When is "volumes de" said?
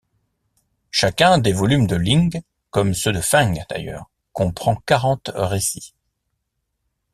1.53-1.95